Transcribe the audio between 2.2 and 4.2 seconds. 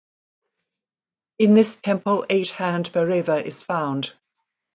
eight hand Bhairava is found.